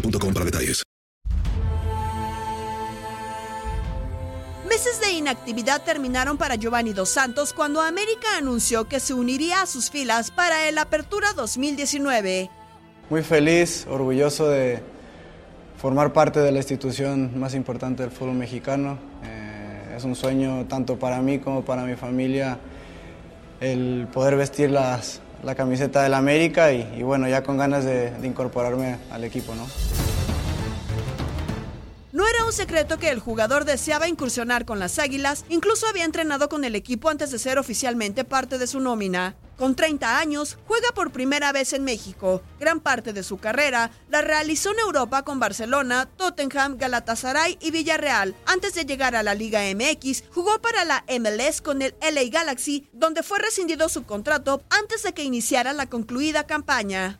boostmobile.com 0.00 0.32
para 0.32 0.44
detalles. 0.44 0.82
Meses 4.68 5.00
de 5.00 5.12
inactividad 5.12 5.82
terminaron 5.84 6.36
para 6.36 6.56
Giovanni 6.56 6.92
Dos 6.92 7.08
Santos 7.08 7.52
cuando 7.52 7.80
América 7.80 8.36
anunció 8.36 8.88
que 8.88 9.00
se 9.00 9.14
uniría 9.14 9.62
a 9.62 9.66
sus 9.66 9.90
filas 9.90 10.30
para 10.30 10.68
el 10.68 10.76
Apertura 10.78 11.32
2019. 11.34 12.50
Muy 13.08 13.22
feliz, 13.22 13.86
orgulloso 13.88 14.48
de 14.48 14.82
formar 15.78 16.12
parte 16.12 16.40
de 16.40 16.50
la 16.52 16.58
institución 16.58 17.38
más 17.38 17.54
importante 17.54 18.02
del 18.02 18.10
fútbol 18.10 18.34
mexicano. 18.34 18.98
Eh, 19.24 19.94
es 19.96 20.04
un 20.04 20.16
sueño 20.16 20.66
tanto 20.66 20.98
para 20.98 21.22
mí 21.22 21.38
como 21.38 21.64
para 21.64 21.84
mi 21.84 21.94
familia 21.94 22.58
el 23.60 24.08
poder 24.12 24.36
vestir 24.36 24.70
las, 24.70 25.20
la 25.42 25.54
camiseta 25.54 26.02
del 26.02 26.14
América 26.14 26.72
y, 26.72 27.02
bueno, 27.02 27.28
ya 27.28 27.42
con 27.42 27.56
ganas 27.56 27.84
de, 27.84 28.10
de 28.10 28.26
incorporarme 28.26 28.98
al 29.10 29.24
equipo, 29.24 29.54
¿no? 29.54 29.66
Un 32.46 32.52
secreto 32.52 32.96
que 33.00 33.10
el 33.10 33.18
jugador 33.18 33.64
deseaba 33.64 34.06
incursionar 34.06 34.64
con 34.64 34.78
las 34.78 35.00
Águilas, 35.00 35.44
incluso 35.48 35.88
había 35.88 36.04
entrenado 36.04 36.48
con 36.48 36.62
el 36.62 36.76
equipo 36.76 37.08
antes 37.08 37.32
de 37.32 37.40
ser 37.40 37.58
oficialmente 37.58 38.22
parte 38.22 38.56
de 38.56 38.68
su 38.68 38.78
nómina. 38.78 39.34
Con 39.58 39.74
30 39.74 40.20
años, 40.20 40.56
juega 40.64 40.92
por 40.94 41.10
primera 41.10 41.50
vez 41.50 41.72
en 41.72 41.82
México. 41.82 42.42
Gran 42.60 42.78
parte 42.78 43.12
de 43.12 43.24
su 43.24 43.38
carrera 43.38 43.90
la 44.10 44.22
realizó 44.22 44.70
en 44.70 44.78
Europa 44.78 45.24
con 45.24 45.40
Barcelona, 45.40 46.08
Tottenham, 46.16 46.76
Galatasaray 46.76 47.58
y 47.60 47.72
Villarreal. 47.72 48.36
Antes 48.46 48.74
de 48.74 48.84
llegar 48.84 49.16
a 49.16 49.24
la 49.24 49.34
Liga 49.34 49.62
MX, 49.74 50.22
jugó 50.32 50.62
para 50.62 50.84
la 50.84 51.04
MLS 51.18 51.60
con 51.60 51.82
el 51.82 51.96
LA 52.00 52.30
Galaxy, 52.30 52.88
donde 52.92 53.24
fue 53.24 53.40
rescindido 53.40 53.88
su 53.88 54.04
contrato 54.04 54.62
antes 54.70 55.02
de 55.02 55.14
que 55.14 55.24
iniciara 55.24 55.72
la 55.72 55.86
concluida 55.86 56.46
campaña. 56.46 57.18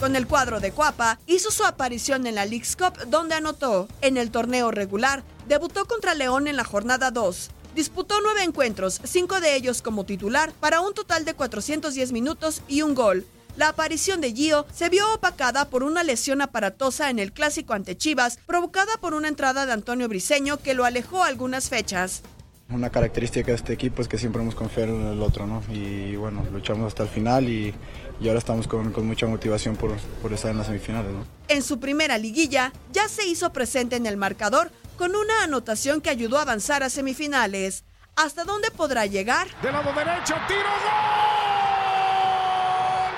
Con 0.00 0.16
el 0.16 0.26
cuadro 0.26 0.60
de 0.60 0.72
Cuapa, 0.72 1.18
hizo 1.26 1.50
su 1.50 1.62
aparición 1.62 2.26
en 2.26 2.36
la 2.36 2.46
League's 2.46 2.74
Cup, 2.74 2.96
donde 3.08 3.34
anotó. 3.34 3.86
En 4.00 4.16
el 4.16 4.30
torneo 4.30 4.70
regular, 4.70 5.22
debutó 5.46 5.84
contra 5.84 6.14
León 6.14 6.48
en 6.48 6.56
la 6.56 6.64
jornada 6.64 7.10
2. 7.10 7.50
Disputó 7.74 8.14
nueve 8.22 8.42
encuentros, 8.42 8.98
cinco 9.04 9.42
de 9.42 9.54
ellos 9.54 9.82
como 9.82 10.06
titular, 10.06 10.52
para 10.58 10.80
un 10.80 10.94
total 10.94 11.26
de 11.26 11.34
410 11.34 12.12
minutos 12.12 12.62
y 12.66 12.80
un 12.80 12.94
gol. 12.94 13.26
La 13.58 13.68
aparición 13.68 14.22
de 14.22 14.32
Gio 14.32 14.64
se 14.72 14.88
vio 14.88 15.12
opacada 15.12 15.68
por 15.68 15.82
una 15.82 16.02
lesión 16.02 16.40
aparatosa 16.40 17.10
en 17.10 17.18
el 17.18 17.32
clásico 17.34 17.74
ante 17.74 17.94
Chivas, 17.94 18.38
provocada 18.46 18.96
por 19.02 19.12
una 19.12 19.28
entrada 19.28 19.66
de 19.66 19.72
Antonio 19.72 20.08
Briseño 20.08 20.56
que 20.56 20.72
lo 20.72 20.86
alejó 20.86 21.24
algunas 21.24 21.68
fechas. 21.68 22.22
Una 22.70 22.90
característica 22.90 23.48
de 23.48 23.56
este 23.56 23.72
equipo 23.72 24.00
es 24.00 24.06
que 24.06 24.16
siempre 24.16 24.40
hemos 24.42 24.54
confiado 24.54 24.94
en 24.94 25.06
el 25.08 25.20
otro, 25.22 25.44
¿no? 25.46 25.60
Y 25.72 26.14
bueno, 26.14 26.44
luchamos 26.52 26.86
hasta 26.86 27.02
el 27.02 27.08
final 27.08 27.48
y, 27.48 27.74
y 28.20 28.28
ahora 28.28 28.38
estamos 28.38 28.68
con, 28.68 28.92
con 28.92 29.06
mucha 29.06 29.26
motivación 29.26 29.74
por, 29.74 29.96
por, 30.22 30.32
estar 30.32 30.52
en 30.52 30.58
las 30.58 30.68
semifinales, 30.68 31.10
¿no? 31.10 31.24
En 31.48 31.62
su 31.62 31.80
primera 31.80 32.16
liguilla 32.16 32.72
ya 32.92 33.08
se 33.08 33.26
hizo 33.26 33.52
presente 33.52 33.96
en 33.96 34.06
el 34.06 34.16
marcador 34.16 34.70
con 34.96 35.16
una 35.16 35.42
anotación 35.42 36.00
que 36.00 36.10
ayudó 36.10 36.38
a 36.38 36.42
avanzar 36.42 36.84
a 36.84 36.90
semifinales. 36.90 37.84
¿Hasta 38.14 38.44
dónde 38.44 38.70
podrá 38.70 39.06
llegar? 39.06 39.48
De 39.62 39.72
lado 39.72 39.92
derecho, 39.92 40.34
tiro, 40.46 40.60
gol, 40.84 41.10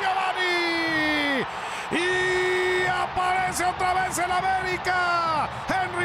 Giovanni. 0.00 1.44
Y 1.90 2.86
aparece 2.86 3.64
otra 3.66 3.94
vez 3.94 4.18
el 4.18 4.30
América. 4.30 5.31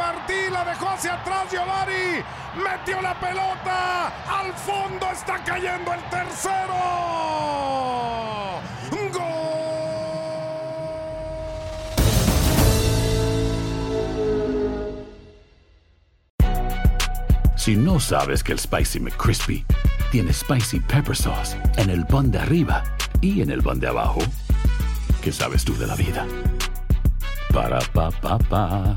Martí 0.00 0.48
la 0.50 0.64
dejó 0.64 0.88
hacia 0.88 1.12
atrás, 1.12 1.52
Giovanni. 1.52 2.24
Metió 2.56 3.02
la 3.02 3.14
pelota. 3.20 4.06
Al 4.40 4.50
fondo 4.54 5.10
está 5.12 5.44
cayendo 5.44 5.92
el 5.92 6.00
tercero. 6.08 7.20
Si 17.56 17.76
no 17.76 18.00
sabes 18.00 18.42
que 18.42 18.52
el 18.52 18.58
Spicy 18.58 19.00
McCrispy 19.00 19.66
tiene 20.10 20.32
Spicy 20.32 20.80
Pepper 20.80 21.14
Sauce 21.14 21.58
en 21.76 21.90
el 21.90 22.06
pan 22.06 22.30
de 22.30 22.38
arriba 22.38 22.82
y 23.20 23.42
en 23.42 23.50
el 23.50 23.62
pan 23.62 23.78
de 23.78 23.88
abajo, 23.88 24.20
¿qué 25.20 25.30
sabes 25.30 25.62
tú 25.62 25.76
de 25.76 25.86
la 25.86 25.94
vida? 25.94 26.26
Para, 27.52 27.80
pa, 27.92 28.10
pa, 28.10 28.38
pa. 28.38 28.96